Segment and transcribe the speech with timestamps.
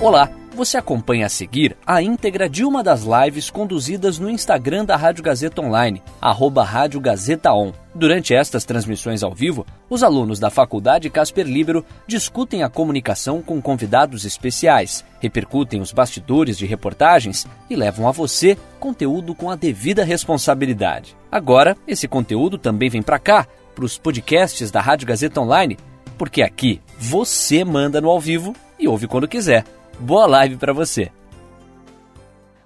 [0.00, 4.94] Olá, você acompanha a seguir a íntegra de uma das lives conduzidas no Instagram da
[4.94, 7.72] Rádio Gazeta Online, arroba Rádio Gazeta On.
[7.92, 13.60] Durante estas transmissões ao vivo, os alunos da Faculdade Casper Libero discutem a comunicação com
[13.60, 20.04] convidados especiais, repercutem os bastidores de reportagens e levam a você conteúdo com a devida
[20.04, 21.16] responsabilidade.
[21.30, 25.76] Agora, esse conteúdo também vem para cá, para os podcasts da Rádio Gazeta Online,
[26.16, 29.64] porque aqui você manda no ao vivo e ouve quando quiser.
[30.00, 31.10] Boa live para você.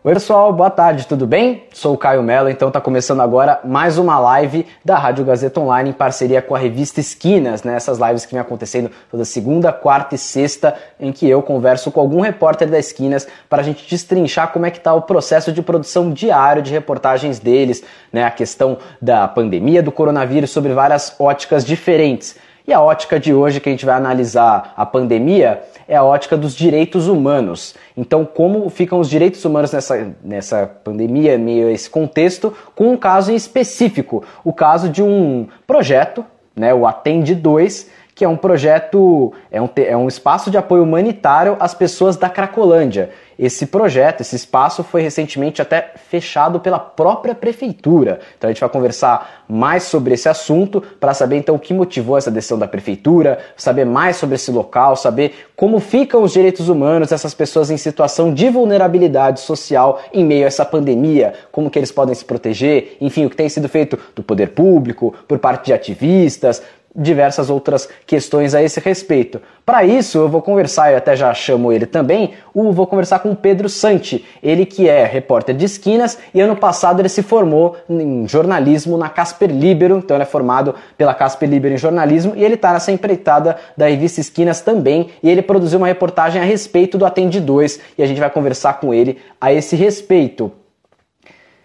[0.04, 1.64] Oi pessoal, boa tarde, tudo bem?
[1.72, 5.90] Sou o Caio Mello, então está começando agora mais uma live da Rádio Gazeta Online
[5.90, 7.76] em parceria com a revista Esquinas, né?
[7.76, 12.00] Essas lives que vem acontecendo toda segunda, quarta e sexta, em que eu converso com
[12.00, 15.62] algum repórter da Esquinas para a gente destrinchar como é que está o processo de
[15.62, 18.24] produção diário de reportagens deles, né?
[18.24, 22.36] A questão da pandemia do coronavírus sobre várias óticas diferentes.
[22.66, 26.36] E a ótica de hoje que a gente vai analisar a pandemia é a ótica
[26.36, 27.74] dos direitos humanos.
[27.96, 33.32] Então, como ficam os direitos humanos nessa, nessa pandemia, meio esse contexto, com um caso
[33.32, 39.32] em específico, o caso de um projeto, né, o Atende 2, que é um projeto,
[39.50, 43.10] é um, é um espaço de apoio humanitário às pessoas da Cracolândia.
[43.38, 48.20] Esse projeto, esse espaço foi recentemente até fechado pela própria prefeitura.
[48.36, 52.16] Então a gente vai conversar mais sobre esse assunto para saber então o que motivou
[52.16, 57.08] essa decisão da prefeitura, saber mais sobre esse local, saber como ficam os direitos humanos
[57.08, 61.90] dessas pessoas em situação de vulnerabilidade social em meio a essa pandemia, como que eles
[61.90, 65.72] podem se proteger, enfim, o que tem sido feito do poder público, por parte de
[65.72, 66.62] ativistas,
[66.94, 69.40] diversas outras questões a esse respeito.
[69.64, 73.30] Para isso, eu vou conversar, eu até já chamo ele também, o, vou conversar com
[73.30, 77.76] o Pedro Santi, ele que é repórter de esquinas e ano passado ele se formou
[77.88, 82.44] em jornalismo na Casper Libero, então ele é formado pela Casper Libero em jornalismo e
[82.44, 86.98] ele está nessa empreitada da revista Esquinas também e ele produziu uma reportagem a respeito
[86.98, 90.52] do Atende 2 e a gente vai conversar com ele a esse respeito.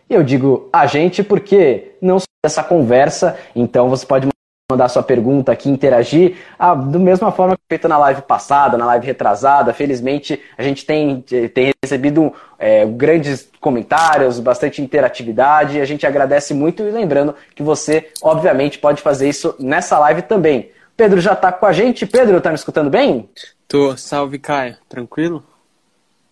[0.10, 4.28] Eu digo a gente porque não sou dessa conversa, então você pode
[4.70, 8.86] mandar sua pergunta aqui, interagir, ah, da mesma forma que feito na live passada, na
[8.88, 9.74] live retrasada.
[9.74, 15.80] Felizmente, a gente tem, tem recebido é, grandes comentários, bastante interatividade.
[15.80, 20.70] A gente agradece muito e lembrando que você, obviamente, pode fazer isso nessa live também.
[20.98, 22.06] Pedro já está com a gente.
[22.06, 23.30] Pedro, tá me escutando bem?
[23.70, 23.96] Tô.
[23.96, 24.76] Salve, Caio.
[24.90, 25.46] Tranquilo?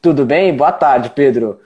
[0.01, 0.53] Tudo bem?
[0.53, 1.61] Boa tarde, Pedro.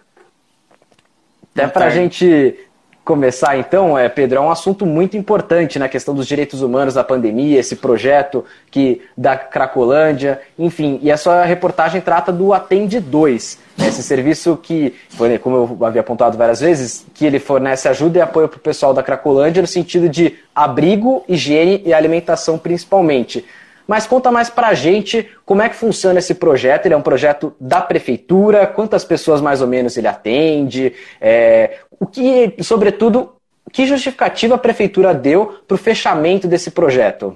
[1.56, 2.69] Até para a gente
[3.10, 6.94] começar então, é, Pedro, é um assunto muito importante na né, questão dos direitos humanos
[6.94, 13.00] da pandemia, esse projeto que da Cracolândia, enfim, e a sua reportagem trata do Atende
[13.00, 14.94] 2, né, esse serviço que,
[15.42, 18.94] como eu havia apontado várias vezes, que ele fornece ajuda e apoio para o pessoal
[18.94, 23.44] da Cracolândia no sentido de abrigo, higiene e alimentação principalmente.
[23.90, 26.86] Mas conta mais pra gente como é que funciona esse projeto.
[26.86, 32.06] Ele é um projeto da prefeitura, quantas pessoas mais ou menos ele atende, é, o
[32.06, 33.34] que, sobretudo,
[33.74, 37.36] que justificativa a prefeitura deu para o fechamento desse projeto?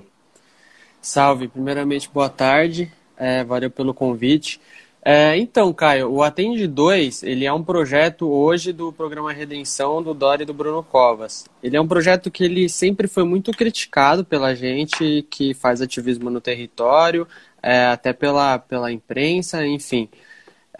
[1.02, 4.62] Salve, primeiramente boa tarde, é, valeu pelo convite.
[5.06, 10.14] É, então, Caio, o Atende 2, ele é um projeto hoje do programa Redenção do
[10.14, 11.44] Dória e do Bruno Covas.
[11.62, 16.30] Ele é um projeto que ele sempre foi muito criticado pela gente que faz ativismo
[16.30, 17.28] no território,
[17.62, 20.08] é, até pela, pela imprensa, enfim.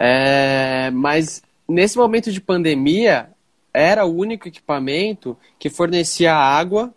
[0.00, 3.28] É, mas nesse momento de pandemia,
[3.74, 6.94] era o único equipamento que fornecia água,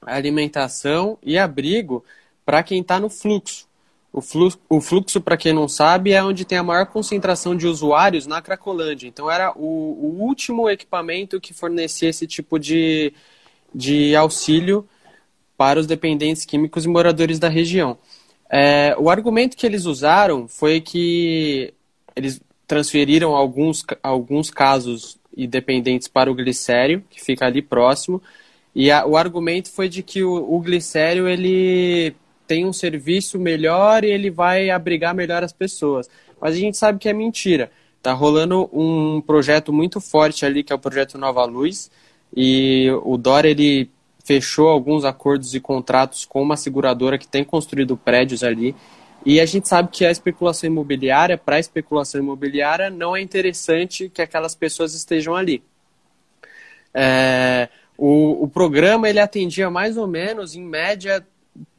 [0.00, 2.02] alimentação e abrigo
[2.46, 3.65] para quem está no fluxo.
[4.16, 7.66] O fluxo, o fluxo para quem não sabe, é onde tem a maior concentração de
[7.66, 9.06] usuários na Cracolândia.
[9.06, 13.12] Então, era o, o último equipamento que fornecia esse tipo de,
[13.74, 14.88] de auxílio
[15.54, 17.98] para os dependentes químicos e moradores da região.
[18.48, 21.74] É, o argumento que eles usaram foi que
[22.16, 28.22] eles transferiram alguns, alguns casos e dependentes para o glicério, que fica ali próximo,
[28.74, 34.04] e a, o argumento foi de que o, o glicério ele tem um serviço melhor
[34.04, 36.08] e ele vai abrigar melhor as pessoas.
[36.40, 37.70] Mas a gente sabe que é mentira.
[38.02, 41.90] Tá rolando um projeto muito forte ali, que é o projeto Nova Luz,
[42.34, 43.90] e o Dória ele
[44.24, 48.74] fechou alguns acordos e contratos com uma seguradora que tem construído prédios ali.
[49.24, 54.08] E a gente sabe que a especulação imobiliária, para a especulação imobiliária, não é interessante
[54.08, 55.62] que aquelas pessoas estejam ali.
[56.94, 61.26] É, o, o programa ele atendia mais ou menos, em média,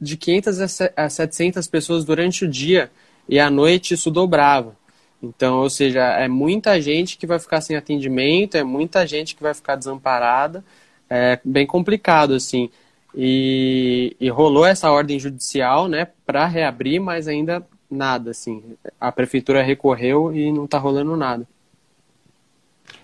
[0.00, 2.90] de 500 a 700 pessoas durante o dia
[3.28, 4.76] e à noite isso dobrava.
[5.22, 9.42] Então, ou seja, é muita gente que vai ficar sem atendimento, é muita gente que
[9.42, 10.64] vai ficar desamparada,
[11.10, 12.70] é bem complicado assim.
[13.14, 18.62] E, e rolou essa ordem judicial, né, para reabrir, mas ainda nada, assim.
[19.00, 21.46] A prefeitura recorreu e não está rolando nada.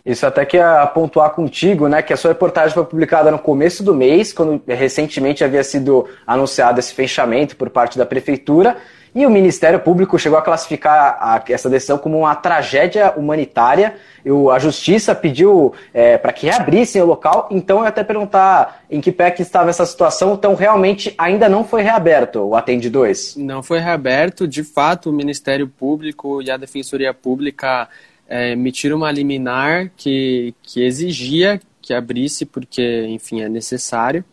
[0.05, 3.83] Isso até que a pontuar contigo, né, que a sua reportagem foi publicada no começo
[3.83, 8.77] do mês, quando recentemente havia sido anunciado esse fechamento por parte da prefeitura,
[9.15, 13.95] e o Ministério Público chegou a classificar a, essa decisão como uma tragédia humanitária.
[14.25, 19.01] Eu, a Justiça pediu é, para que reabrissem o local, então eu até perguntar em
[19.01, 23.37] que pé que estava essa situação, então realmente ainda não foi reaberto o Atende 2?
[23.37, 27.89] Não foi reaberto, de fato o Ministério Público e a Defensoria Pública
[28.29, 34.25] é, emitiram uma liminar que, que exigia que abrisse, porque, enfim, é necessário.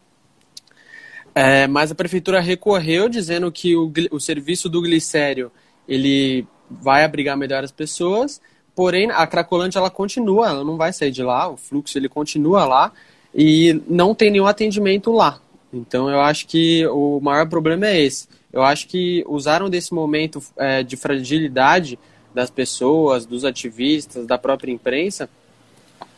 [1.35, 5.51] É, mas a prefeitura recorreu dizendo que o, o serviço do glicério
[5.87, 8.41] ele vai abrigar melhor as pessoas,
[8.73, 12.65] porém a Cracolândia ela continua, ela não vai sair de lá, o fluxo ele continua
[12.65, 12.91] lá
[13.35, 15.41] e não tem nenhum atendimento lá.
[15.73, 18.27] Então eu acho que o maior problema é esse.
[18.51, 21.97] Eu acho que usaram desse momento é, de fragilidade
[22.33, 25.29] das pessoas, dos ativistas, da própria imprensa,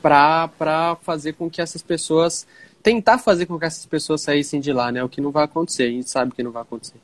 [0.02, 2.46] para fazer com que essas pessoas.
[2.82, 5.04] tentar fazer com que essas pessoas saíssem de lá, né?
[5.04, 7.00] O que não vai acontecer, a gente sabe que não vai acontecer.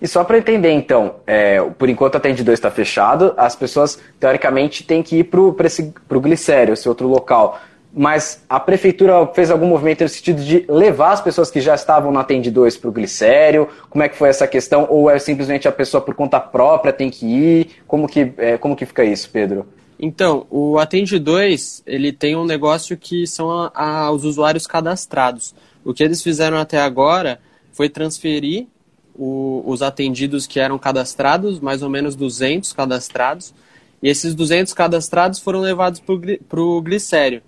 [0.00, 3.98] E só para entender, então, é, por enquanto a Tende 2 está fechado, as pessoas,
[4.20, 7.60] teoricamente, têm que ir para o Glicério, esse outro local
[7.92, 12.12] mas a prefeitura fez algum movimento no sentido de levar as pessoas que já estavam
[12.12, 13.68] na Atende 2 para o glicério?
[13.88, 14.86] Como é que foi essa questão?
[14.90, 17.70] Ou é simplesmente a pessoa por conta própria tem que ir?
[17.86, 19.66] Como que, é, como que fica isso, Pedro?
[19.98, 25.54] Então, o Atende 2, ele tem um negócio que são a, a, os usuários cadastrados.
[25.84, 27.40] O que eles fizeram até agora
[27.72, 28.66] foi transferir
[29.14, 33.52] o, os atendidos que eram cadastrados, mais ou menos 200 cadastrados,
[34.00, 36.00] e esses 200 cadastrados foram levados
[36.48, 37.42] para o glicério.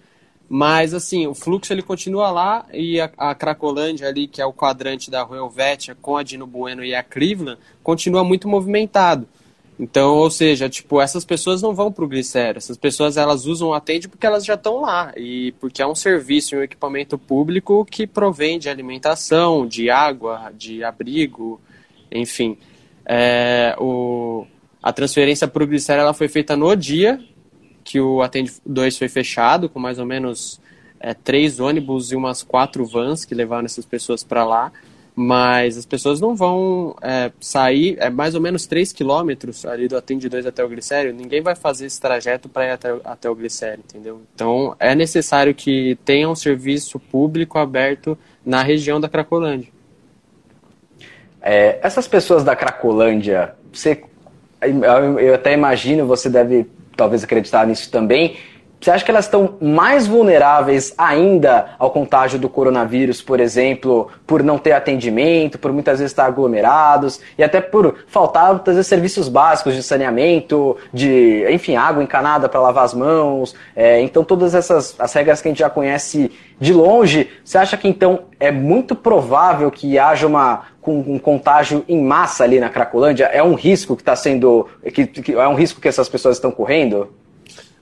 [0.52, 4.52] Mas, assim, o fluxo ele continua lá e a, a Cracolândia ali, que é o
[4.52, 9.28] quadrante da Rua Helvétia com a Dino Bueno e a Crivlan, continua muito movimentado.
[9.78, 13.68] Então, ou seja, tipo, essas pessoas não vão para o glicério, essas pessoas elas usam
[13.68, 17.84] o Atende porque elas já estão lá e porque é um serviço, um equipamento público
[17.84, 21.60] que provém de alimentação, de água, de abrigo,
[22.10, 22.58] enfim.
[23.06, 24.44] É, o,
[24.82, 27.20] a transferência para o glicério ela foi feita no dia
[27.84, 30.60] que o Atende 2 foi fechado, com mais ou menos
[31.00, 34.70] é, três ônibus e umas quatro vans que levaram essas pessoas para lá.
[35.16, 39.96] Mas as pessoas não vão é, sair, é mais ou menos 3 quilômetros ali do
[39.96, 41.12] Atende 2 até o Glicério.
[41.12, 44.22] Ninguém vai fazer esse trajeto para ir até, até o Glicério, entendeu?
[44.34, 48.16] Então é necessário que tenha um serviço público aberto
[48.46, 49.68] na região da Cracolândia.
[51.42, 54.02] É, essas pessoas da Cracolândia, você,
[55.20, 56.66] eu até imagino, você deve
[57.00, 58.36] talvez acreditar nisso também.
[58.80, 64.42] Você acha que elas estão mais vulneráveis ainda ao contágio do coronavírus, por exemplo, por
[64.42, 69.28] não ter atendimento, por muitas vezes estar aglomerados e até por faltar muitas vezes serviços
[69.28, 73.54] básicos de saneamento, de, enfim, água encanada para lavar as mãos.
[73.76, 77.76] É, então, todas essas as regras que a gente já conhece de longe, você acha
[77.76, 83.26] que então é muito provável que haja uma um contágio em massa ali na Cracolândia?
[83.26, 84.66] É um risco que está sendo.
[84.92, 87.08] Que, que, é um risco que essas pessoas estão correndo?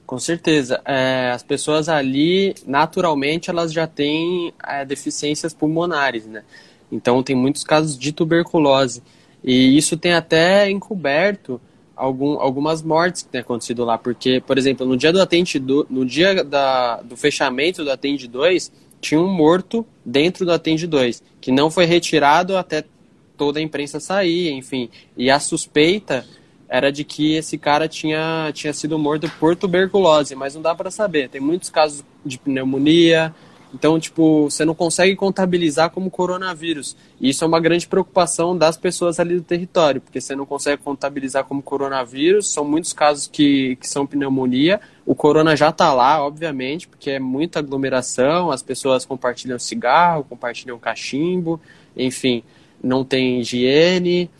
[0.08, 0.80] Com certeza.
[0.86, 6.44] É, as pessoas ali, naturalmente, elas já têm é, deficiências pulmonares, né?
[6.90, 9.02] Então, tem muitos casos de tuberculose.
[9.44, 11.60] E isso tem até encoberto
[11.94, 13.98] algum, algumas mortes que têm acontecido lá.
[13.98, 18.26] Porque, por exemplo, no dia do Atende, do, no dia da, do fechamento do Atende
[18.26, 22.82] 2, tinha um morto dentro do Atende 2, que não foi retirado até
[23.36, 24.88] toda a imprensa sair, enfim.
[25.18, 26.24] E a suspeita
[26.68, 30.90] era de que esse cara tinha, tinha sido morto por tuberculose, mas não dá para
[30.90, 31.28] saber.
[31.28, 33.34] Tem muitos casos de pneumonia,
[33.72, 36.96] então, tipo, você não consegue contabilizar como coronavírus.
[37.20, 40.82] E isso é uma grande preocupação das pessoas ali do território, porque você não consegue
[40.82, 42.50] contabilizar como coronavírus.
[42.50, 44.80] São muitos casos que, que são pneumonia.
[45.04, 50.78] O corona já está lá, obviamente, porque é muita aglomeração, as pessoas compartilham cigarro, compartilham
[50.78, 51.60] cachimbo,
[51.96, 52.42] enfim,
[52.82, 54.30] não tem higiene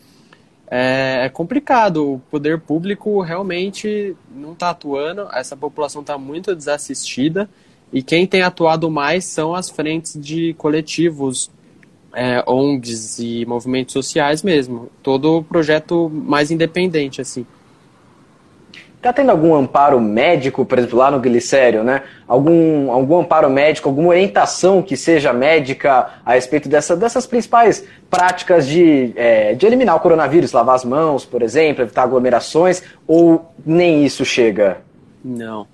[0.69, 2.13] é, é complicado.
[2.13, 7.49] O poder público realmente não está atuando, essa população está muito desassistida
[7.91, 11.49] e quem tem atuado mais são as frentes de coletivos,
[12.13, 14.89] é, ONGs e movimentos sociais mesmo.
[15.01, 17.45] Todo projeto mais independente, assim.
[18.99, 22.03] Está tendo algum amparo médico, por exemplo, lá no Glicério, né?
[22.27, 28.67] Algum, algum amparo médico, alguma orientação que seja médica a respeito dessa, dessas principais práticas
[28.67, 34.05] de, é, de eliminar o coronavírus, lavar as mãos, por exemplo, evitar aglomerações, ou nem
[34.05, 34.81] isso chega?
[35.23, 35.65] Não.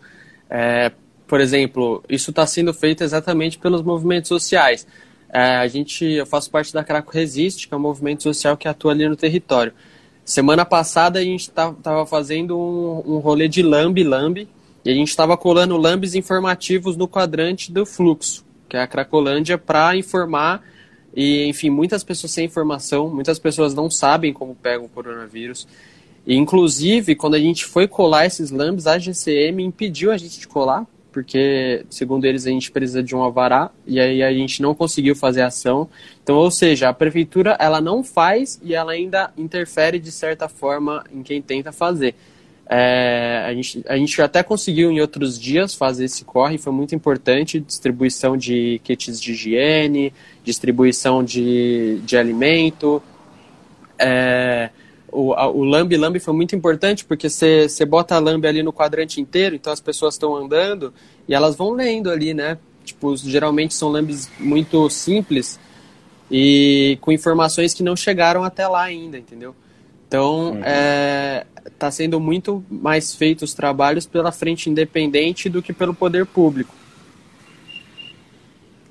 [0.47, 0.91] É,
[1.25, 4.85] por exemplo, isso está sendo feito exatamente pelos movimentos sociais.
[5.33, 8.67] É, a gente, eu faço parte da Craco Resiste, que é um movimento social que
[8.67, 9.73] atua ali no território.
[10.25, 14.49] Semana passada a gente estava fazendo um, um rolê de lambe-lambe
[14.83, 19.55] e a gente estava colando lambes informativos no quadrante do fluxo, que é a Cracolândia,
[19.55, 20.63] para informar
[21.15, 25.67] e, enfim, muitas pessoas sem informação, muitas pessoas não sabem como pega o coronavírus.
[26.25, 30.47] E, inclusive, quando a gente foi colar esses lambes, a GCM impediu a gente de
[30.47, 34.73] colar, porque, segundo eles, a gente precisa de um alvará, e aí a gente não
[34.73, 35.87] conseguiu fazer ação.
[36.25, 41.03] Então, ou seja, a prefeitura, ela não faz e ela ainda interfere, de certa forma,
[41.13, 42.15] em quem tenta fazer.
[42.67, 46.95] É, a, gente, a gente até conseguiu em outros dias fazer esse corre, foi muito
[46.95, 50.11] importante, distribuição de kits de higiene,
[50.43, 53.03] distribuição de, de alimento.
[53.99, 54.71] É,
[55.11, 58.73] o, a, o lambe lambe foi muito importante porque você bota a lambe ali no
[58.73, 60.91] quadrante inteiro, então as pessoas estão andando
[61.27, 62.57] e elas vão lendo ali, né?
[62.83, 65.59] Tipo, geralmente são lambes muito simples
[66.29, 69.55] e com informações que não chegaram até lá ainda, entendeu?
[70.07, 70.61] Então, uhum.
[70.63, 76.25] é, está sendo muito mais feitos os trabalhos pela frente independente do que pelo poder
[76.25, 76.73] público.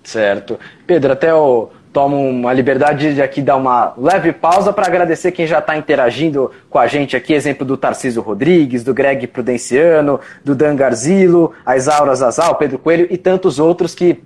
[0.02, 0.58] Certo.
[0.86, 5.46] Pedro, até eu tomo uma liberdade de aqui dar uma leve pausa para agradecer quem
[5.46, 10.54] já está interagindo com a gente aqui, exemplo do Tarcísio Rodrigues, do Greg Prudenciano, do
[10.54, 14.20] Dan Garzilo, a Isaura Zazal, Pedro Coelho e tantos outros que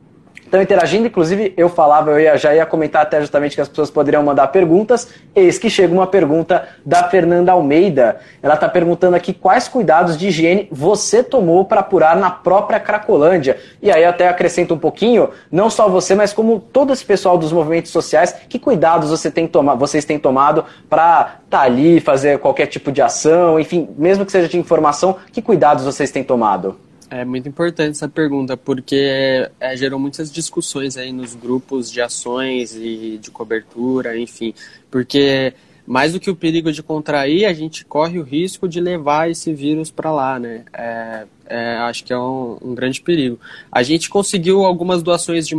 [0.49, 1.07] estão interagindo.
[1.07, 4.49] Inclusive, eu falava, eu ia, já ia comentar até justamente que as pessoas poderiam mandar
[4.49, 5.09] perguntas.
[5.35, 8.19] Eis que chega uma pergunta da Fernanda Almeida.
[8.43, 13.57] Ela está perguntando aqui quais cuidados de higiene você tomou para apurar na própria Cracolândia.
[13.81, 17.53] E aí até acrescento um pouquinho, não só você, mas como todo esse pessoal dos
[17.53, 22.39] movimentos sociais, que cuidados você tem toma, vocês têm tomado para estar tá ali, fazer
[22.39, 26.88] qualquer tipo de ação, enfim, mesmo que seja de informação, que cuidados vocês têm tomado?
[27.11, 32.75] É muito importante essa pergunta, porque é, gerou muitas discussões aí nos grupos de ações
[32.77, 34.53] e de cobertura, enfim.
[34.91, 35.55] Porque
[35.87, 39.55] mais do que o perigo de contrair, a gente corre o risco de levar esse
[39.55, 40.67] vírus para lá, né?
[40.71, 43.41] É, é, acho que é um, um, grande perigo.
[43.73, 45.57] A gente conseguiu algumas doações de,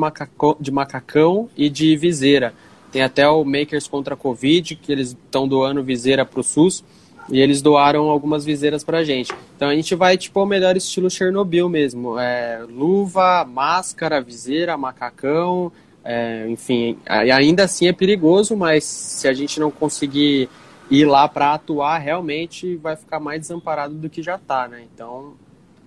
[0.59, 2.53] de macacão e de viseira.
[2.91, 6.83] Tem até o Makers contra a Covid, que eles estão doando viseira para o SUS.
[7.31, 9.31] E eles doaram algumas viseiras pra gente.
[9.55, 12.17] Então a gente vai, tipo, ao melhor estilo Chernobyl mesmo.
[12.17, 15.71] É, luva, máscara, viseira, macacão,
[16.03, 16.97] é, enfim.
[17.07, 20.49] E ainda assim é perigoso, mas se a gente não conseguir
[20.89, 24.81] ir lá para atuar, realmente vai ficar mais desamparado do que já tá, né?
[24.93, 25.33] Então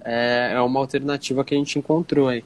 [0.04, 2.44] é, é uma alternativa que a gente encontrou aí.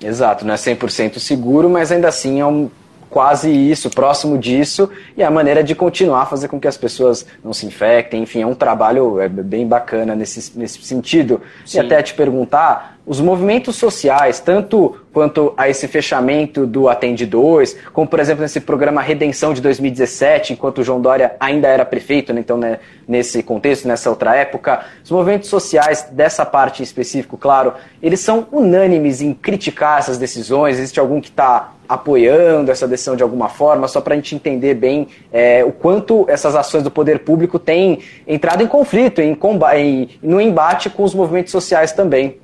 [0.00, 2.70] Exato, não é 100% seguro, mas ainda assim é um
[3.10, 7.26] quase isso, próximo disso, e a maneira de continuar a fazer com que as pessoas
[7.42, 11.40] não se infectem, enfim, é um trabalho é, bem bacana nesse, nesse sentido.
[11.64, 11.78] Sim.
[11.78, 17.76] E até te perguntar, os movimentos sociais, tanto quanto a esse fechamento do Atende 2,
[17.92, 22.32] como por exemplo nesse programa Redenção de 2017, enquanto o João Dória ainda era prefeito,
[22.32, 27.38] né, então né, nesse contexto, nessa outra época, os movimentos sociais dessa parte em específico,
[27.38, 33.14] claro, eles são unânimes em criticar essas decisões, existe algum que está apoiando essa decisão
[33.14, 36.90] de alguma forma, só para a gente entender bem é, o quanto essas ações do
[36.90, 39.38] poder público têm entrado em conflito, em,
[39.76, 42.40] em no embate com os movimentos sociais também.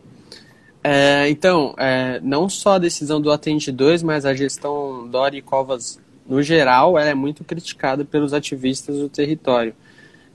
[0.84, 6.00] É, então, é, não só a decisão do Atente 2, mas a gestão Dori Covas
[6.26, 9.74] no geral, ela é muito criticada pelos ativistas do território.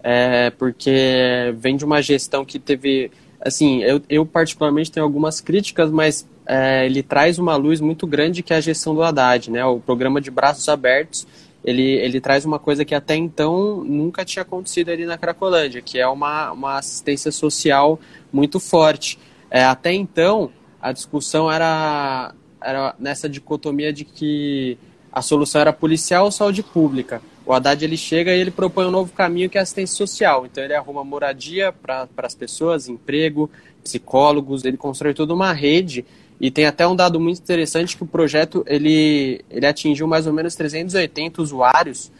[0.04, 3.12] É, porque vem de uma gestão que teve.
[3.42, 8.42] Assim, eu, eu particularmente tenho algumas críticas, mas é, ele traz uma luz muito grande
[8.42, 9.66] que é a gestão do Haddad, né?
[9.66, 11.28] O programa de braços abertos,
[11.64, 16.00] ele, ele traz uma coisa que até então nunca tinha acontecido ali na Cracolândia, que
[16.00, 18.00] é uma, uma assistência social
[18.32, 19.20] muito forte.
[19.50, 20.52] É, até então,
[20.82, 24.78] a discussão era, era nessa dicotomia de que
[25.12, 27.22] a solução era policial ou saúde pública.
[27.46, 30.46] O Haddad ele chega e ele propõe um novo caminho que é assistência social.
[30.46, 33.50] Então ele arruma moradia para as pessoas, emprego,
[33.84, 36.06] psicólogos, ele constrói toda uma rede
[36.40, 40.34] e tem até um dado muito interessante que o projeto ele, ele atingiu mais ou
[40.34, 42.12] menos 380 usuários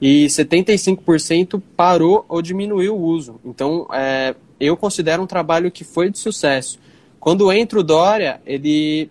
[0.00, 3.40] e 75% parou ou diminuiu o uso.
[3.44, 4.34] Então, é,
[4.66, 6.78] eu considero um trabalho que foi de sucesso.
[7.18, 9.10] Quando entra o Dória, ele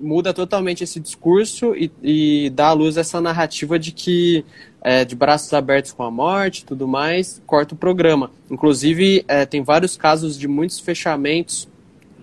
[0.00, 4.44] muda totalmente esse discurso e, e dá à luz essa narrativa de que
[4.80, 8.30] é, de braços abertos com a morte tudo mais, corta o programa.
[8.50, 11.68] Inclusive, é, tem vários casos de muitos fechamentos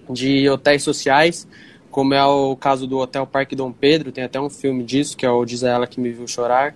[0.10, 1.48] de hotéis sociais,
[1.92, 5.26] como é o caso do Hotel Parque Dom Pedro, tem até um filme disso, que
[5.26, 6.76] é o Diz a Ela Que Me Viu Chorar.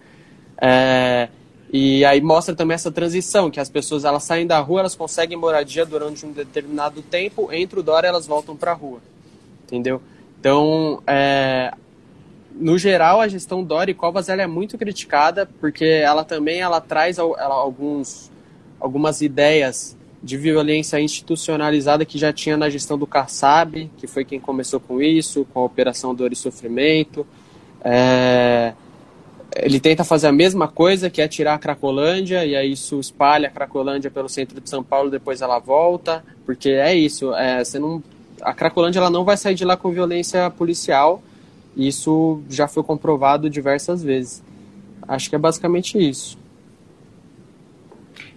[0.62, 1.30] É,
[1.72, 5.38] e aí mostra também essa transição, que as pessoas elas saem da rua, elas conseguem
[5.38, 9.00] moradia durante um determinado tempo, entre o Dória elas voltam para a rua,
[9.66, 10.02] entendeu?
[10.40, 11.74] Então, é,
[12.56, 17.18] no geral, a gestão Dori Covas ela é muito criticada porque ela também ela traz
[17.18, 18.32] ela, alguns,
[18.80, 24.40] algumas ideias de violência institucionalizada que já tinha na gestão do Kassab, que foi quem
[24.40, 27.26] começou com isso, com a Operação Dor e Sofrimento.
[27.82, 28.74] É,
[29.56, 33.48] ele tenta fazer a mesma coisa, que é tirar a Cracolândia, e aí isso espalha
[33.48, 37.80] a Cracolândia pelo centro de São Paulo, depois ela volta, porque é isso, é, você
[37.80, 38.04] não,
[38.42, 41.22] a Cracolândia ela não vai sair de lá com violência policial,
[41.76, 44.44] isso já foi comprovado diversas vezes.
[45.08, 46.38] Acho que é basicamente isso.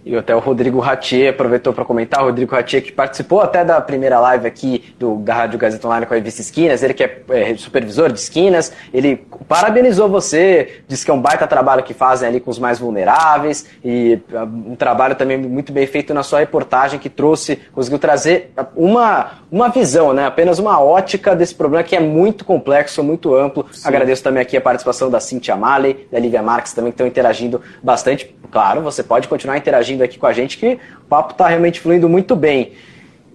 [0.05, 3.79] E até o Rodrigo Ratier aproveitou para comentar, o Rodrigo Ratier que participou até da
[3.79, 7.23] primeira live aqui do, da Rádio Gazeta Online com a revista Esquinas, ele que é,
[7.29, 12.27] é, supervisor de Esquinas, ele parabenizou você, disse que é um baita trabalho que fazem
[12.27, 16.39] ali com os mais vulneráveis e ah, um trabalho também muito bem feito na sua
[16.39, 21.95] reportagem que trouxe, conseguiu trazer uma, uma visão, né, apenas uma ótica desse problema que
[21.95, 23.65] é muito complexo, muito amplo.
[23.71, 23.87] Sim.
[23.87, 27.61] Agradeço também aqui a participação da Cintia Malley, da Lívia Marques também que estão interagindo
[27.81, 28.35] bastante.
[28.51, 31.79] Claro, você pode continuar interagindo interagindo aqui com a gente, que o papo está realmente
[31.79, 32.73] fluindo muito bem.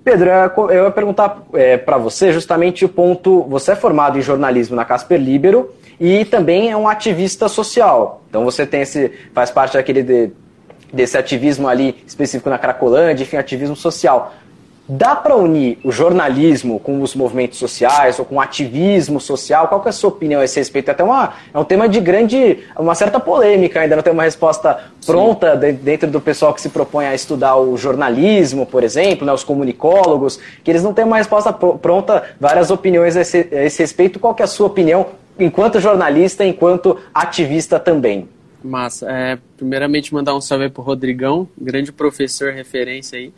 [0.05, 0.31] Pedro,
[0.71, 3.43] eu ia perguntar é, para você justamente o ponto.
[3.45, 8.23] Você é formado em jornalismo na Casper Libero e também é um ativista social.
[8.29, 9.13] Então você tem esse.
[9.35, 10.31] faz parte daquele de,
[10.93, 14.33] desse ativismo ali específico na Cracolândia, enfim, ativismo social.
[14.91, 19.69] Dá para unir o jornalismo com os movimentos sociais ou com o ativismo social?
[19.69, 20.89] Qual que é a sua opinião a esse respeito?
[20.89, 24.23] É até uma, é um tema de grande, uma certa polêmica, ainda não tem uma
[24.23, 25.75] resposta pronta Sim.
[25.75, 30.41] dentro do pessoal que se propõe a estudar o jornalismo, por exemplo, né, os comunicólogos,
[30.65, 34.19] que eles não têm uma resposta pronta, várias opiniões a esse, a esse respeito.
[34.19, 38.27] Qual que é a sua opinião enquanto jornalista, enquanto ativista também?
[38.65, 39.07] Massa.
[39.11, 43.33] É, primeiramente, mandar um salve para o Rodrigão, grande professor, referência aí.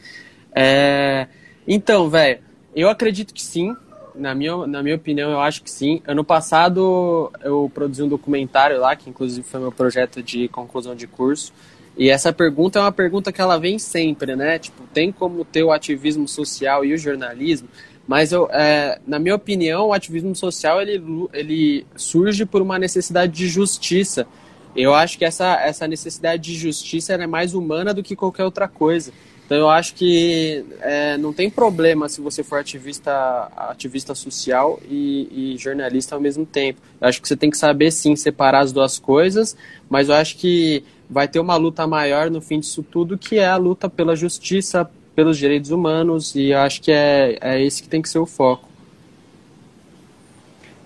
[0.55, 1.27] É,
[1.73, 2.41] então, velho,
[2.75, 3.77] eu acredito que sim.
[4.13, 6.03] Na minha, na minha opinião, eu acho que sim.
[6.05, 11.07] Ano passado, eu produzi um documentário lá, que inclusive foi meu projeto de conclusão de
[11.07, 11.53] curso.
[11.97, 14.59] E essa pergunta é uma pergunta que ela vem sempre, né?
[14.59, 17.69] Tipo, tem como ter o ativismo social e o jornalismo?
[18.07, 21.01] Mas, eu, é, na minha opinião, o ativismo social ele,
[21.33, 24.27] ele surge por uma necessidade de justiça.
[24.75, 28.67] Eu acho que essa, essa necessidade de justiça é mais humana do que qualquer outra
[28.67, 29.13] coisa.
[29.51, 35.55] Então eu acho que é, não tem problema se você for ativista, ativista social e,
[35.55, 36.81] e, jornalista ao mesmo tempo.
[37.01, 39.57] Eu acho que você tem que saber sim separar as duas coisas,
[39.89, 43.49] mas eu acho que vai ter uma luta maior no fim disso tudo, que é
[43.49, 47.89] a luta pela justiça, pelos direitos humanos, e eu acho que é, é esse que
[47.89, 48.70] tem que ser o foco.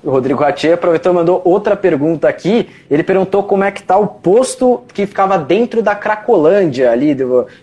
[0.05, 2.69] O Rodrigo Ratier aproveitou e mandou outra pergunta aqui.
[2.91, 7.17] Ele perguntou como é que está o posto que ficava dentro da Cracolândia ali,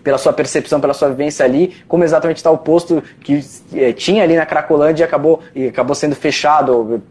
[0.04, 4.24] pela sua percepção, pela sua vivência ali, como exatamente está o posto que é, tinha
[4.24, 7.04] ali na Cracolândia e acabou, e acabou sendo fechado.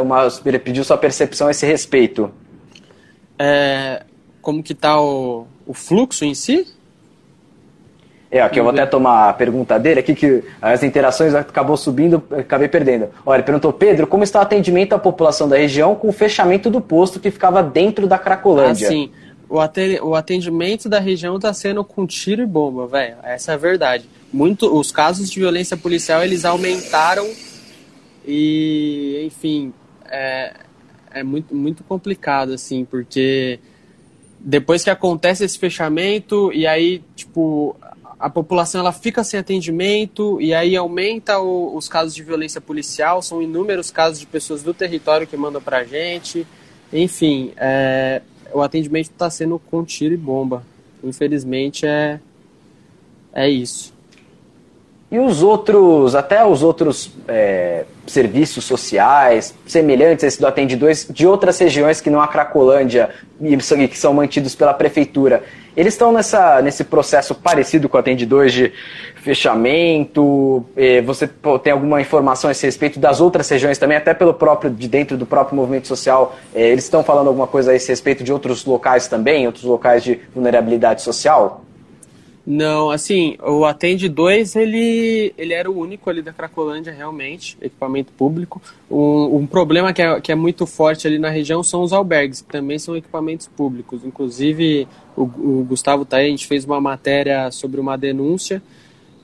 [0.00, 2.30] Uma, ele pediu sua percepção a esse respeito.
[3.36, 4.04] É,
[4.40, 6.64] como que está o, o fluxo em si?
[8.30, 12.22] É, aqui eu vou até tomar a pergunta dele aqui, que as interações acabou subindo,
[12.30, 13.08] acabei perdendo.
[13.26, 16.80] Olha, perguntou, Pedro, como está o atendimento à população da região com o fechamento do
[16.80, 18.86] posto que ficava dentro da Cracolândia?
[18.86, 19.10] Ah, sim.
[19.48, 23.16] O atendimento da região está sendo com tiro e bomba, velho.
[23.24, 24.08] Essa é a verdade.
[24.32, 27.28] Muito, os casos de violência policial, eles aumentaram
[28.24, 29.72] e, enfim,
[30.08, 30.52] é,
[31.12, 33.58] é muito, muito complicado, assim, porque
[34.38, 37.74] depois que acontece esse fechamento e aí, tipo,
[38.20, 43.22] a população ela fica sem atendimento e aí aumenta o, os casos de violência policial,
[43.22, 46.46] são inúmeros casos de pessoas do território que mandam para a gente.
[46.92, 48.20] Enfim, é,
[48.52, 50.62] o atendimento está sendo com tiro e bomba.
[51.02, 52.20] Infelizmente é,
[53.32, 53.94] é isso.
[55.10, 61.08] E os outros, até os outros é, serviços sociais, semelhantes a esse do Atende 2,
[61.10, 63.56] de outras regiões que não a Cracolândia e
[63.88, 65.42] que são mantidos pela prefeitura,
[65.76, 68.72] eles estão nessa, nesse processo parecido com o Atende 2 de
[69.16, 70.64] fechamento?
[70.76, 71.28] É, você
[71.62, 75.16] tem alguma informação a esse respeito das outras regiões também, até pelo próprio, de dentro
[75.16, 76.36] do próprio movimento social?
[76.54, 80.04] É, eles estão falando alguma coisa a esse respeito de outros locais também, outros locais
[80.04, 81.64] de vulnerabilidade social?
[82.52, 88.12] Não, assim, o Atende 2, ele, ele era o único ali da Cracolândia, realmente, equipamento
[88.12, 88.60] público.
[88.90, 92.40] Um, um problema que é, que é muito forte ali na região são os albergues,
[92.40, 94.04] que também são equipamentos públicos.
[94.04, 98.60] Inclusive, o, o Gustavo tá aí, a gente fez uma matéria sobre uma denúncia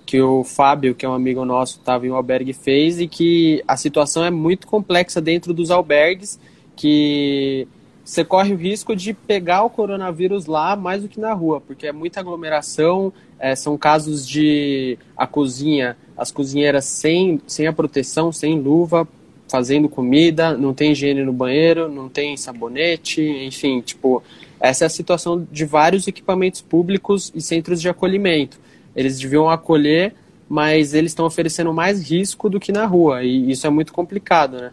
[0.06, 3.60] que o Fábio, que é um amigo nosso, estava em um albergue, fez, e que
[3.66, 6.38] a situação é muito complexa dentro dos albergues,
[6.76, 7.66] que
[8.07, 11.88] você corre o risco de pegar o coronavírus lá mais do que na rua, porque
[11.88, 18.31] é muita aglomeração, é, são casos de a cozinha, as cozinheiras sem, sem a proteção,
[18.31, 19.09] sem luva,
[19.49, 24.23] fazendo comida, não tem higiene no banheiro, não tem sabonete, enfim, tipo,
[24.61, 28.61] essa é a situação de vários equipamentos públicos e centros de acolhimento.
[28.95, 30.14] Eles deviam acolher,
[30.49, 34.59] mas eles estão oferecendo mais risco do que na rua, e isso é muito complicado,
[34.59, 34.71] né?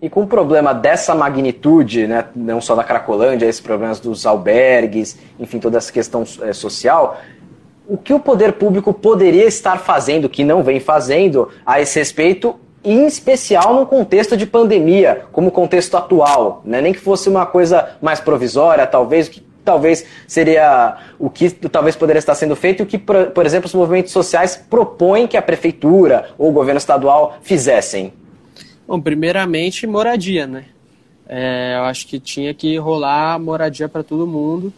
[0.00, 5.18] E com um problema dessa magnitude, né, não só da Cracolândia, esses problemas dos albergues,
[5.40, 7.18] enfim, toda essa questão é, social,
[7.88, 12.56] o que o poder público poderia estar fazendo, que não vem fazendo, a esse respeito,
[12.84, 16.82] em especial num contexto de pandemia, como o contexto atual, né?
[16.82, 22.18] nem que fosse uma coisa mais provisória, talvez, que talvez seria o que talvez poderia
[22.18, 26.28] estar sendo feito e o que, por exemplo, os movimentos sociais propõem que a prefeitura
[26.36, 28.12] ou o governo estadual fizessem.
[28.86, 30.66] Bom, primeiramente, moradia, né?
[31.28, 34.72] É, eu acho que tinha que rolar moradia para todo mundo,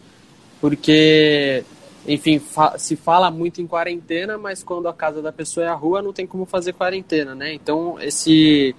[0.63, 1.63] porque,
[2.07, 5.75] enfim, fa se fala muito em quarentena, mas quando a casa da pessoa é a
[5.75, 7.53] rua, não tem como fazer quarentena, né?
[7.53, 8.75] Então, esse,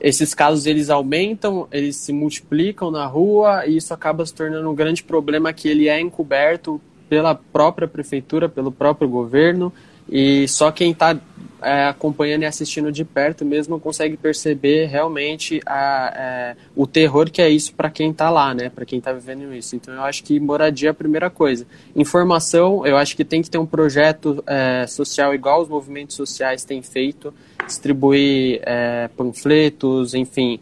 [0.00, 4.74] esses casos eles aumentam, eles se multiplicam na rua e isso acaba se tornando um
[4.74, 9.70] grande problema que ele é encoberto pela própria prefeitura, pelo próprio governo
[10.08, 11.18] e só quem está
[11.64, 17.40] é, acompanhando e assistindo de perto mesmo consegue perceber realmente a, é, o terror que
[17.40, 18.68] é isso para quem está lá, né?
[18.68, 19.74] Para quem está vivendo isso.
[19.74, 21.66] Então eu acho que moradia é a primeira coisa.
[21.96, 26.64] Informação, eu acho que tem que ter um projeto é, social igual os movimentos sociais
[26.64, 27.32] têm feito,
[27.66, 30.60] distribuir é, panfletos, enfim,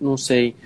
[0.00, 0.56] não sei.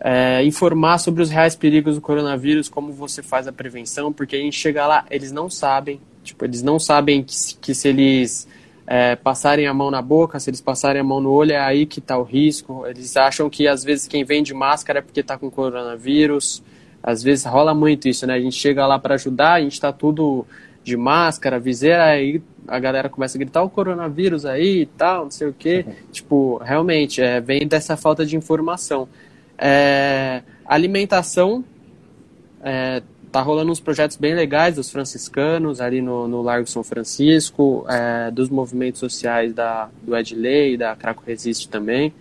[0.00, 4.38] É, informar sobre os reais perigos do coronavírus, como você faz a prevenção, porque a
[4.38, 8.48] gente chega lá, eles não sabem, tipo, eles não sabem que, que se eles
[8.86, 11.86] é, passarem a mão na boca, se eles passarem a mão no olho, é aí
[11.86, 12.86] que está o risco.
[12.86, 16.62] Eles acham que às vezes quem vende máscara é porque está com coronavírus.
[17.02, 18.34] Às vezes rola muito isso, né?
[18.34, 20.46] A gente chega lá para ajudar, a gente está tudo
[20.82, 25.30] de máscara, viseira, aí a galera começa a gritar o coronavírus aí e tal, não
[25.30, 25.84] sei o quê.
[25.86, 25.94] Uhum.
[26.12, 29.08] Tipo, realmente, é, vem dessa falta de informação.
[29.56, 31.64] É, alimentação,
[32.62, 33.02] é,
[33.34, 38.30] tá rolando uns projetos bem legais dos franciscanos ali no, no Largo São Francisco, é,
[38.30, 42.14] dos movimentos sociais da, do Edley, da Craco Resiste também,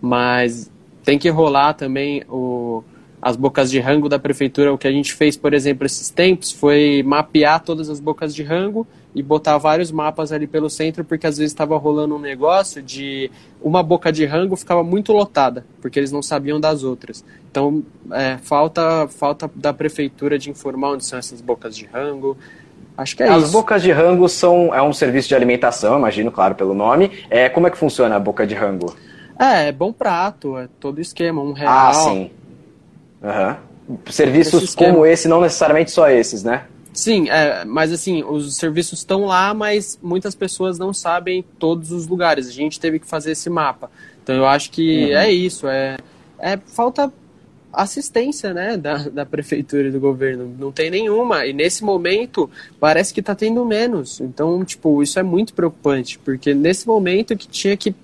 [0.00, 0.70] mas
[1.02, 2.84] tem que rolar também o,
[3.20, 4.72] as bocas de rango da prefeitura.
[4.72, 8.44] O que a gente fez, por exemplo, esses tempos foi mapear todas as bocas de
[8.44, 12.82] rango e botar vários mapas ali pelo centro, porque às vezes estava rolando um negócio
[12.82, 17.24] de uma boca de rango ficava muito lotada, porque eles não sabiam das outras.
[17.50, 22.36] Então, é, falta, falta da prefeitura de informar onde são essas bocas de rango.
[22.96, 23.52] Acho que é As isso.
[23.52, 27.10] bocas de rango são é um serviço de alimentação, imagino, claro, pelo nome.
[27.30, 28.94] É, como é que funciona a boca de rango?
[29.38, 31.72] É, é bom prato, é todo esquema, um real.
[31.72, 32.30] Ah, sim.
[33.22, 33.98] Uhum.
[34.06, 36.64] Serviços esse como esse, não necessariamente só esses, né?
[36.92, 42.06] Sim, é, mas assim, os serviços estão lá, mas muitas pessoas não sabem todos os
[42.06, 42.46] lugares.
[42.46, 43.90] A gente teve que fazer esse mapa.
[44.22, 45.16] Então eu acho que uhum.
[45.16, 45.96] é isso, é,
[46.38, 47.12] é falta
[47.72, 50.54] assistência né, da, da prefeitura e do governo.
[50.58, 51.46] Não tem nenhuma.
[51.46, 54.20] E nesse momento parece que está tendo menos.
[54.20, 57.94] Então, tipo, isso é muito preocupante, porque nesse momento que tinha que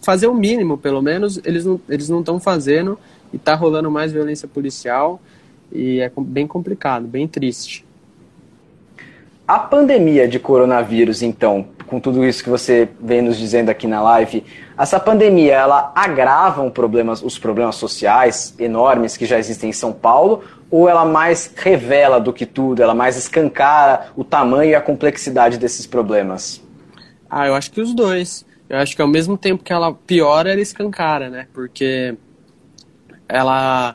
[0.00, 2.98] fazer o mínimo, pelo menos, eles não eles não estão fazendo
[3.32, 5.20] e está rolando mais violência policial.
[5.72, 7.84] E é bem complicado, bem triste.
[9.46, 14.02] A pandemia de coronavírus, então, com tudo isso que você vem nos dizendo aqui na
[14.02, 14.44] live,
[14.76, 20.42] essa pandemia ela agrava problemas, os problemas sociais enormes que já existem em São Paulo,
[20.68, 25.58] ou ela mais revela do que tudo, ela mais escancara o tamanho e a complexidade
[25.58, 26.60] desses problemas?
[27.30, 28.44] Ah, eu acho que os dois.
[28.68, 31.46] Eu acho que ao mesmo tempo que ela piora, ela escancara, né?
[31.54, 32.16] Porque
[33.28, 33.94] ela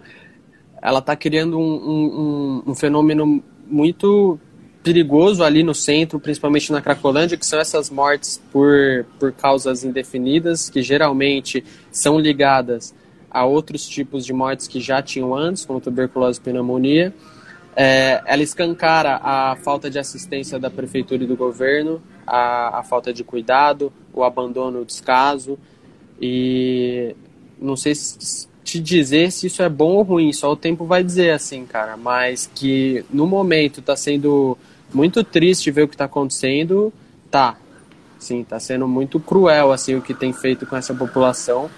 [0.82, 4.40] ela está criando um, um, um, fenômeno muito
[4.82, 10.70] perigoso ali no centro, principalmente na Cracolândia, que são essas mortes por, por causas indefinidas,
[10.70, 12.96] que geralmente são ligadas
[13.30, 17.14] a outros tipos de mortes que já tinham antes, como tuberculose e pneumonia.
[17.76, 23.14] É, ela escancara a falta de assistência da prefeitura e do governo, a, a falta
[23.14, 25.58] de cuidado, o abandono, o descaso.
[26.20, 27.16] E
[27.60, 31.04] não sei se, te dizer se isso é bom ou ruim, só o tempo vai
[31.04, 31.98] dizer assim, cara.
[31.98, 34.58] Mas que no momento tá sendo
[34.94, 36.94] muito triste ver o que tá acontecendo,
[37.30, 37.58] tá.
[38.18, 41.70] Sim, tá sendo muito cruel assim o que tem feito com essa população,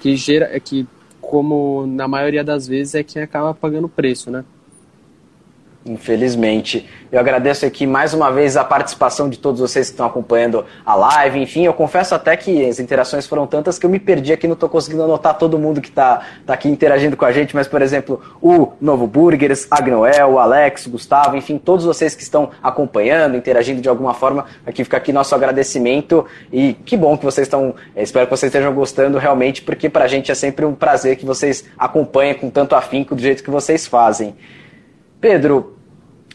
[0.00, 0.86] que gera que
[1.20, 4.44] como na maioria das vezes é quem acaba pagando preço, né?
[5.84, 6.88] Infelizmente.
[7.10, 10.94] Eu agradeço aqui mais uma vez a participação de todos vocês que estão acompanhando a
[10.94, 11.40] live.
[11.40, 14.54] Enfim, eu confesso até que as interações foram tantas que eu me perdi aqui, não
[14.54, 17.82] estou conseguindo anotar todo mundo que está tá aqui interagindo com a gente, mas, por
[17.82, 23.36] exemplo, o Novo Burgers, Agnoel, o Alex, o Gustavo, enfim, todos vocês que estão acompanhando,
[23.36, 27.74] interagindo de alguma forma, aqui fica aqui nosso agradecimento e que bom que vocês estão,
[27.96, 31.16] eh, espero que vocês estejam gostando realmente, porque para a gente é sempre um prazer
[31.16, 34.34] que vocês acompanhem com tanto afinco do jeito que vocês fazem.
[35.22, 35.76] Pedro,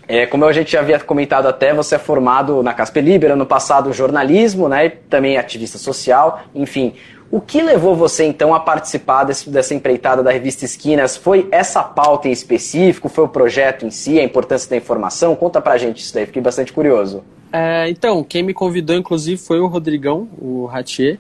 [0.08, 3.46] é, como a gente já havia comentado até, você é formado na Casper Libera, no
[3.46, 6.94] passado jornalismo, né, também ativista social, enfim.
[7.30, 11.18] O que levou você então a participar desse, dessa empreitada da revista Esquinas?
[11.18, 13.10] Foi essa pauta em específico?
[13.10, 15.36] Foi o projeto em si, a importância da informação?
[15.36, 17.26] Conta pra gente isso daí, fiquei bastante curioso.
[17.52, 21.20] É, então, quem me convidou inclusive foi o Rodrigão, o Ratier.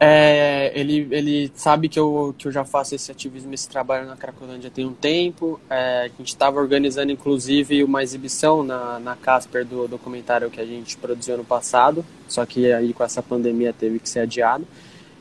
[0.00, 4.16] É, ele, ele sabe que eu, que eu já faço esse ativismo, esse trabalho na
[4.16, 5.60] Cracolândia tem um tempo.
[5.70, 10.66] É, a gente estava organizando, inclusive, uma exibição na, na Casper do documentário que a
[10.66, 14.66] gente produziu ano passado, só que aí com essa pandemia teve que ser adiado.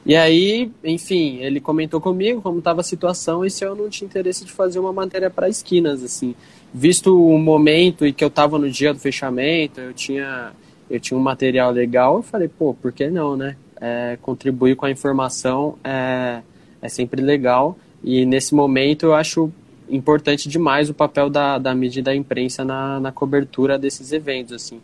[0.05, 4.05] E aí, enfim, ele comentou comigo como estava a situação e se eu não tinha
[4.05, 6.35] interesse de fazer uma matéria para esquinas, assim.
[6.73, 10.51] Visto o momento e que eu estava no dia do fechamento, eu tinha,
[10.89, 13.55] eu tinha um material legal, eu falei, pô, por que não, né?
[13.83, 16.41] É, contribuir com a informação é,
[16.81, 17.77] é sempre legal.
[18.01, 19.51] E nesse momento eu acho
[19.89, 24.53] importante demais o papel da, da mídia e da imprensa na, na cobertura desses eventos.
[24.53, 24.79] Assim.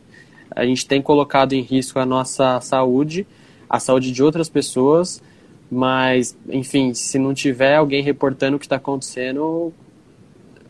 [0.51, 3.25] A gente tem colocado em risco a nossa saúde,
[3.69, 5.23] a saúde de outras pessoas,
[5.71, 9.71] mas, enfim, se não tiver alguém reportando o que está acontecendo,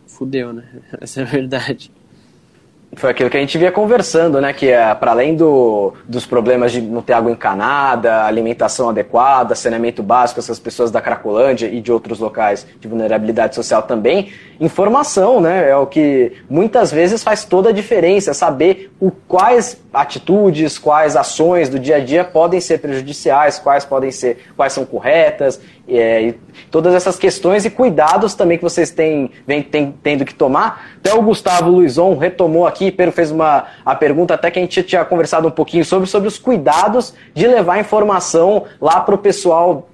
[0.05, 0.65] fudeu, né?
[1.01, 1.91] Essa é a verdade.
[2.95, 4.51] Foi aquilo que a gente via conversando, né?
[4.51, 10.01] Que é, para além do, dos problemas de não ter água encanada, alimentação adequada, saneamento
[10.01, 15.69] básico, essas pessoas da Cracolândia e de outros locais de vulnerabilidade social também, informação, né?
[15.69, 21.69] É o que muitas vezes faz toda a diferença, saber o, quais atitudes, quais ações
[21.69, 26.33] do dia a dia podem ser prejudiciais, quais podem ser, quais são corretas, é,
[26.69, 30.91] todas essas questões e cuidados também que vocês têm, vem tem, tendo que tomar.
[30.97, 34.83] Até o Gustavo Luizon retomou aqui, Pedro fez uma a pergunta até que a gente
[34.83, 39.89] tinha conversado um pouquinho sobre, sobre os cuidados de levar informação lá para o pessoal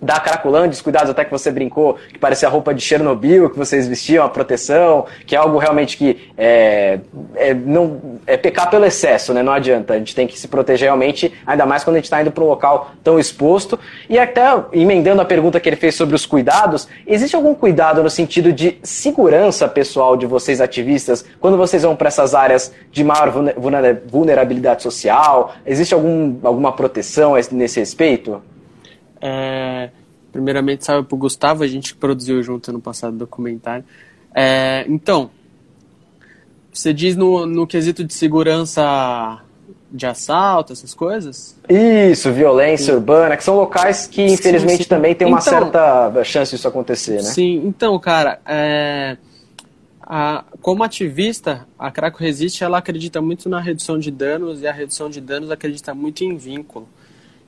[0.00, 3.58] da Cracolândia, os cuidados até que você brincou, que parecia a roupa de Chernobyl, que
[3.58, 7.00] vocês vestiam, a proteção, que é algo realmente que é,
[7.34, 9.42] é, não, é pecar pelo excesso, né?
[9.42, 12.20] Não adianta, a gente tem que se proteger realmente, ainda mais quando a gente está
[12.20, 13.78] indo para um local tão exposto.
[14.08, 18.10] E até emendando a pergunta que ele fez sobre os cuidados, existe algum cuidado no
[18.10, 23.32] sentido de segurança pessoal de vocês ativistas, quando vocês vão para essas áreas de maior
[24.06, 25.54] vulnerabilidade social?
[25.64, 28.42] Existe algum, alguma proteção nesse respeito?
[29.26, 29.90] É,
[30.30, 33.84] primeiramente, salve pro Gustavo, a gente produziu junto no passado documentário.
[34.32, 35.30] É, então,
[36.72, 39.42] você diz no, no quesito de segurança
[39.90, 41.56] de assalto, essas coisas?
[41.68, 42.92] Isso, violência sim.
[42.92, 44.88] urbana, que são locais que infelizmente sim, sim.
[44.88, 47.22] também tem uma então, certa chance disso acontecer, né?
[47.22, 49.16] Sim, então, cara, é,
[50.02, 54.72] a, como ativista, a Craco Resiste, ela acredita muito na redução de danos e a
[54.72, 56.86] redução de danos acredita muito em vínculo.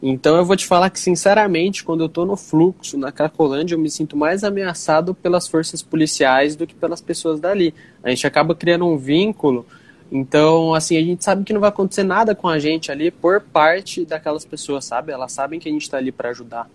[0.00, 3.78] Então eu vou te falar que, sinceramente, quando eu estou no fluxo, na Cracolândia, eu
[3.78, 7.74] me sinto mais ameaçado pelas forças policiais do que pelas pessoas dali.
[8.02, 9.66] A gente acaba criando um vínculo.
[10.10, 13.40] Então, assim, a gente sabe que não vai acontecer nada com a gente ali por
[13.40, 15.12] parte daquelas pessoas, sabe?
[15.12, 16.70] Elas sabem que a gente está ali para ajudar.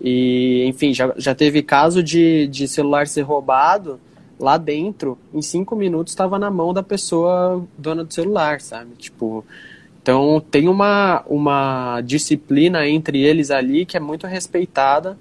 [0.00, 4.00] E, enfim, já, já teve caso de, de celular ser roubado
[4.38, 8.94] lá dentro, em cinco minutos estava na mão da pessoa dona do celular, sabe?
[8.96, 9.44] Tipo,
[10.04, 15.16] então tem uma, uma disciplina entre eles ali que é muito respeitada.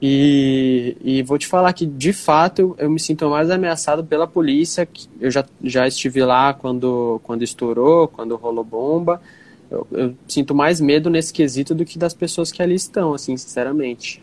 [0.00, 4.88] E, e vou te falar que, de fato, eu me sinto mais ameaçado pela polícia.
[5.20, 9.20] Eu já, já estive lá quando, quando estourou, quando rolou bomba.
[9.68, 13.36] Eu, eu sinto mais medo nesse quesito do que das pessoas que ali estão, assim,
[13.36, 14.22] sinceramente.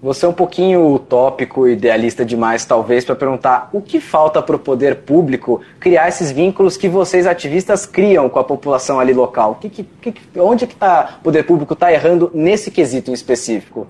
[0.00, 4.58] Você é um pouquinho utópico, idealista demais, talvez, para perguntar o que falta para o
[4.58, 9.56] poder público criar esses vínculos que vocês ativistas criam com a população ali local.
[9.56, 13.88] Que, que, que, onde que tá, o poder público está errando nesse quesito em específico?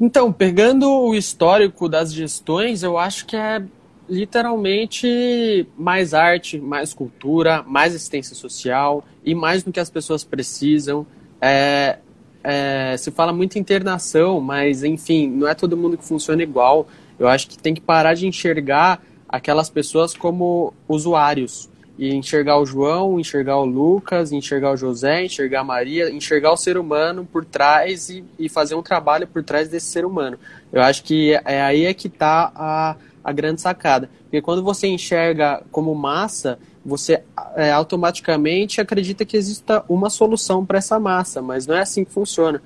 [0.00, 3.62] Então, pegando o histórico das gestões, eu acho que é
[4.08, 11.06] literalmente mais arte, mais cultura, mais assistência social e mais do que as pessoas precisam.
[11.40, 11.98] É,
[12.48, 16.86] é, se fala muito internação, mas enfim, não é todo mundo que funciona igual.
[17.18, 21.68] Eu acho que tem que parar de enxergar aquelas pessoas como usuários.
[21.98, 26.56] E enxergar o João, enxergar o Lucas, enxergar o José, enxergar a Maria, enxergar o
[26.56, 30.38] ser humano por trás e, e fazer um trabalho por trás desse ser humano.
[30.72, 34.08] Eu acho que é aí é que está a, a grande sacada.
[34.22, 37.20] Porque quando você enxerga como massa, você
[37.56, 42.12] é, automaticamente acredita que exista uma solução para essa massa, mas não é assim que
[42.12, 42.62] funciona.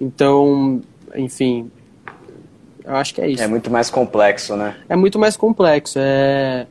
[0.00, 0.80] Então,
[1.14, 1.70] enfim,
[2.82, 3.42] eu acho que é isso.
[3.42, 4.76] É muito mais complexo, né?
[4.88, 5.98] É muito mais complexo.
[6.00, 6.66] É,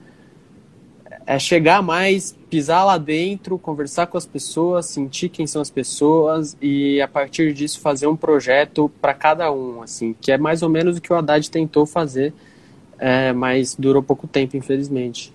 [1.27, 6.57] é chegar mais, pisar lá dentro, conversar com as pessoas, sentir quem são as pessoas
[6.59, 10.69] e a partir disso fazer um projeto para cada um, assim, que é mais ou
[10.69, 12.33] menos o que o Haddad tentou fazer,
[12.97, 15.31] é, mas durou pouco tempo, infelizmente.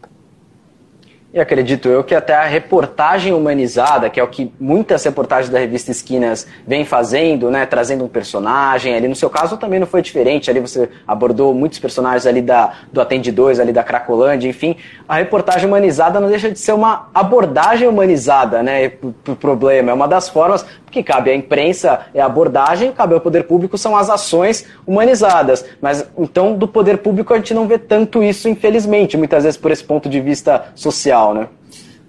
[1.34, 5.58] E acredito eu que até a reportagem humanizada, que é o que muitas reportagens da
[5.58, 9.08] revista Esquinas vem fazendo, né, trazendo um personagem, ali.
[9.08, 13.00] No seu caso também não foi diferente, ali você abordou muitos personagens ali da, do
[13.00, 14.76] Atende 2, ali da Cracolândia, enfim,
[15.08, 18.90] a reportagem humanizada não deixa de ser uma abordagem humanizada, né,
[19.24, 23.20] pro problema, é uma das formas, que cabe à imprensa é a abordagem, cabe ao
[23.20, 25.64] poder público são as ações humanizadas.
[25.80, 29.70] Mas então do poder público a gente não vê tanto isso, infelizmente, muitas vezes por
[29.70, 31.48] esse ponto de vista social, né?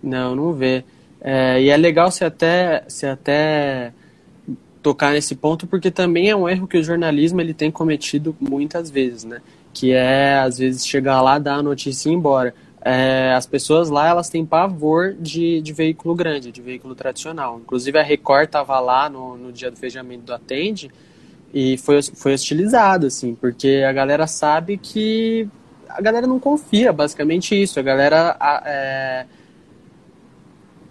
[0.04, 0.84] Não, não vê.
[1.22, 3.94] É, e é legal se até, se até
[4.82, 8.92] tocar nesse ponto, porque também é um erro que o jornalismo ele tem cometido muitas
[8.92, 9.42] vezes, né?
[9.74, 12.54] Que é, às vezes, chegar lá, dar a notícia e ir embora
[12.86, 17.60] é, as pessoas lá elas têm pavor de, de veículo grande, de veículo tradicional.
[17.60, 20.92] Inclusive a Record estava lá no, no dia do fechamento do Atende
[21.54, 25.48] e foi, foi hostilizado, assim, porque a galera sabe que
[25.88, 27.80] a galera não confia, basicamente isso.
[27.80, 29.26] A galera é,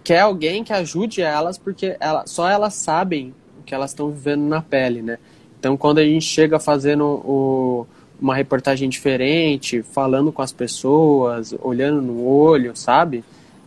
[0.03, 4.41] quer alguém que ajude elas porque ela, só elas sabem o que elas estão vivendo
[4.41, 5.19] na pele, né?
[5.59, 7.85] Então quando a gente chega fazendo o
[8.23, 13.21] uma reportagem diferente, falando com as pessoas, olhando no olho, sabe?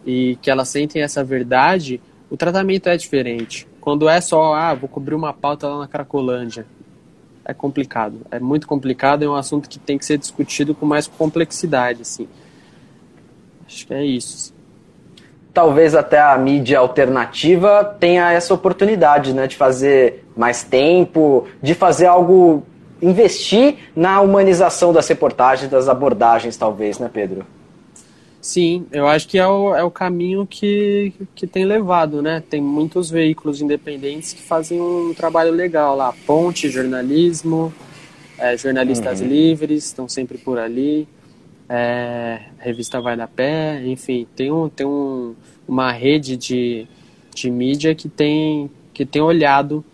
[0.06, 3.68] E que elas sentem essa verdade, o tratamento é diferente.
[3.82, 6.66] Quando é só, ah, vou cobrir uma pauta lá na Cracolândia,
[7.44, 8.22] é complicado.
[8.30, 12.26] É muito complicado, é um assunto que tem que ser discutido com mais complexidade, assim.
[13.66, 14.54] Acho que é isso.
[15.52, 22.06] Talvez até a mídia alternativa tenha essa oportunidade, né, de fazer mais tempo, de fazer
[22.06, 22.64] algo
[23.00, 27.44] investir na humanização das reportagens, das abordagens, talvez, né, Pedro?
[28.40, 32.40] Sim, eu acho que é o, é o caminho que, que tem levado, né?
[32.48, 36.14] Tem muitos veículos independentes que fazem um trabalho legal lá.
[36.24, 37.74] Ponte, jornalismo,
[38.38, 39.26] é, jornalistas uhum.
[39.26, 41.08] livres, estão sempre por ali.
[41.68, 45.34] É, revista Vai da Pé, enfim, tem, um, tem um,
[45.66, 46.86] uma rede de,
[47.34, 49.84] de mídia que tem, que tem olhado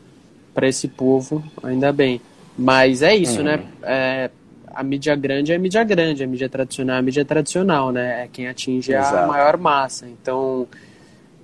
[0.53, 2.21] para esse povo, ainda bem.
[2.57, 3.57] Mas é isso, né?
[3.57, 3.62] uhum.
[3.62, 3.67] né?
[3.83, 4.31] É,
[4.75, 8.25] a mídia grande é a mídia grande, a mídia tradicional é a mídia tradicional, né?
[8.25, 9.17] É quem atinge Exato.
[9.17, 10.07] a maior massa.
[10.09, 10.67] Então,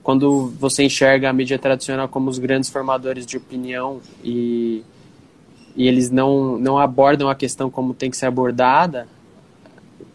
[0.02, 4.82] quando você enxerga a mídia tradicional como os grandes formadores de opinião e,
[5.76, 9.06] e eles não, não abordam a questão como tem que ser abordada,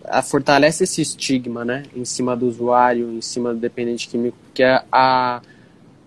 [0.06, 1.84] a, fortalece esse estigma, né?
[1.96, 5.42] Em cima do usuário, em cima do dependente químico, porque a, a,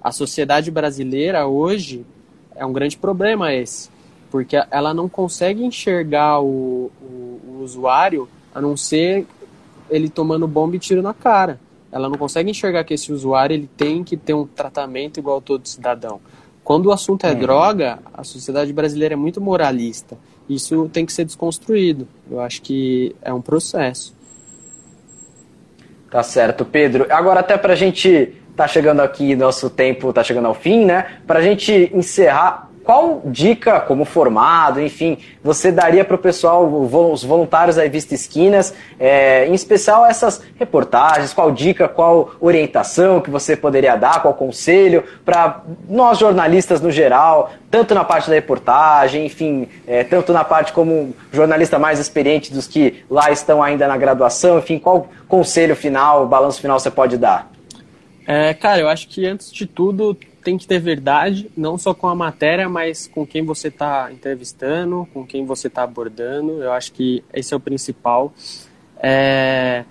[0.02, 2.04] a sociedade brasileira hoje
[2.54, 3.95] é um grande problema esse
[4.36, 9.26] porque ela não consegue enxergar o, o, o usuário a não ser
[9.88, 11.58] ele tomando bomba e tiro na cara.
[11.90, 15.40] Ela não consegue enxergar que esse usuário ele tem que ter um tratamento igual a
[15.40, 16.20] todo cidadão.
[16.62, 20.18] Quando o assunto é, é droga, a sociedade brasileira é muito moralista.
[20.46, 22.06] Isso tem que ser desconstruído.
[22.30, 24.14] Eu acho que é um processo.
[26.10, 27.06] Tá certo, Pedro.
[27.08, 31.20] Agora até para a gente tá chegando aqui, nosso tempo tá chegando ao fim, né?
[31.26, 37.24] Para a gente encerrar, qual dica, como formado, enfim, você daria para o pessoal, os
[37.24, 41.34] voluntários da Revista Esquinas, é, em especial essas reportagens?
[41.34, 47.50] Qual dica, qual orientação que você poderia dar, qual conselho para nós jornalistas no geral,
[47.72, 52.68] tanto na parte da reportagem, enfim, é, tanto na parte como jornalista mais experiente dos
[52.68, 57.50] que lá estão ainda na graduação, enfim, qual conselho final, balanço final você pode dar?
[58.28, 62.06] É, cara, eu acho que antes de tudo tem que ter verdade, não só com
[62.06, 66.62] a matéria, mas com quem você está entrevistando, com quem você está abordando.
[66.62, 68.32] Eu acho que esse é o principal.
[68.96, 69.84] É...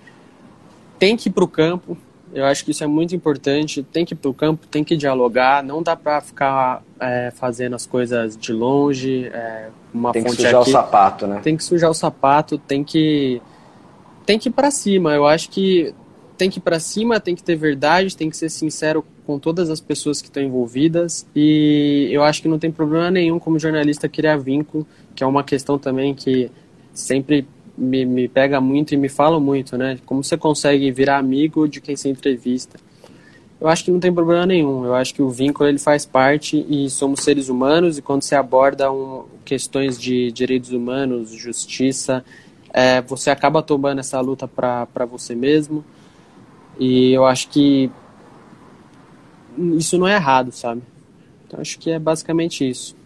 [0.98, 1.94] Tem que ir para o campo,
[2.32, 3.82] eu acho que isso é muito importante.
[3.82, 5.62] Tem que ir para o campo, tem que dialogar.
[5.62, 9.26] Não dá para ficar é, fazendo as coisas de longe.
[9.26, 10.70] É, uma tem que sujar aqui.
[10.70, 11.40] o sapato, né?
[11.42, 13.42] Tem que sujar o sapato, tem que
[14.24, 15.12] tem que ir para cima.
[15.12, 15.94] Eu acho que
[16.36, 19.70] tem que ir para cima, tem que ter verdade, tem que ser sincero com todas
[19.70, 24.08] as pessoas que estão envolvidas e eu acho que não tem problema nenhum como jornalista
[24.08, 26.50] criar vínculo, que é uma questão também que
[26.92, 29.98] sempre me, me pega muito e me fala muito, né?
[30.06, 32.78] Como você consegue virar amigo de quem se entrevista?
[33.60, 34.84] Eu acho que não tem problema nenhum.
[34.84, 38.34] Eu acho que o vínculo ele faz parte e somos seres humanos e quando se
[38.34, 42.24] aborda um, questões de direitos humanos, justiça
[42.76, 45.82] é, você acaba tomando essa luta para você mesmo.
[46.78, 47.90] E eu acho que
[49.76, 50.82] isso não é errado, sabe?
[51.46, 52.96] Então acho que é basicamente isso.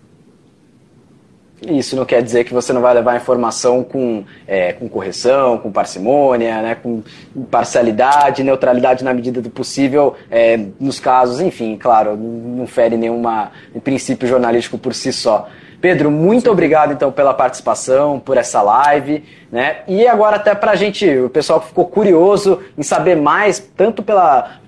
[1.68, 5.58] Isso não quer dizer que você não vai levar a informação com, é, com correção,
[5.58, 7.02] com parcimônia, né, com
[7.50, 13.52] parcialidade, neutralidade na medida do possível, é, nos casos, enfim, claro, não fere nenhuma
[13.84, 15.50] princípio jornalístico por si só.
[15.80, 16.50] Pedro, muito Sim.
[16.50, 19.78] obrigado então pela participação, por essa live, né?
[19.88, 24.02] E agora até para a gente, o pessoal que ficou curioso em saber mais, tanto
[24.02, 24.58] pela,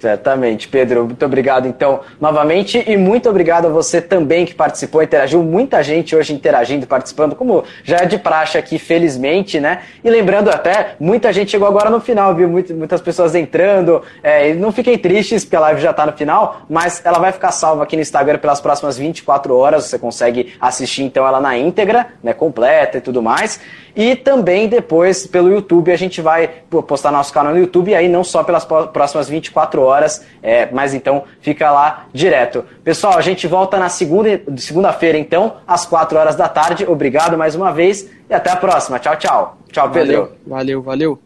[0.00, 1.04] Certamente, Pedro.
[1.04, 2.82] Muito obrigado, então, novamente.
[2.86, 5.42] E muito obrigado a você também que participou, interagiu.
[5.42, 9.82] Muita gente hoje interagindo, participando, como já é de praxe aqui, felizmente, né?
[10.02, 12.48] E lembrando até, muita gente chegou agora no final, viu?
[12.48, 14.02] Muitas pessoas entrando.
[14.22, 17.52] É, não fiquem tristes, porque a live já está no final, mas ela vai ficar
[17.52, 19.84] salva aqui no Instagram pelas próximas 24 horas.
[19.84, 22.32] Você consegue assistir, então, ela na íntegra, né?
[22.32, 23.60] Completa e tudo mais.
[23.94, 26.48] E também depois pelo YouTube a gente vai
[26.86, 30.94] postar nosso canal no YouTube e aí não só pelas próximas 24 horas, é, mas
[30.94, 32.64] então fica lá direto.
[32.84, 36.84] Pessoal, a gente volta na segunda segunda-feira então, às 4 horas da tarde.
[36.86, 38.98] Obrigado mais uma vez e até a próxima.
[38.98, 39.58] Tchau, tchau.
[39.72, 40.32] Tchau, Pedro.
[40.46, 41.20] Valeu, valeu.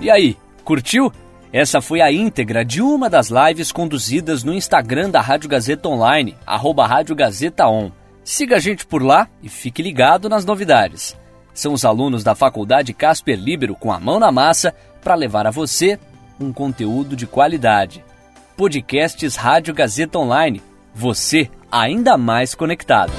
[0.00, 1.12] E aí, curtiu?
[1.52, 6.36] Essa foi a íntegra de uma das lives conduzidas no Instagram da Rádio Gazeta Online,
[6.46, 7.90] arroba Rádio Gazeta On.
[8.28, 11.16] Siga a gente por lá e fique ligado nas novidades.
[11.54, 15.50] São os alunos da Faculdade Casper Libero com a mão na massa para levar a
[15.50, 15.98] você
[16.38, 18.04] um conteúdo de qualidade.
[18.54, 20.60] Podcasts Rádio Gazeta Online.
[20.94, 23.14] Você ainda mais conectado.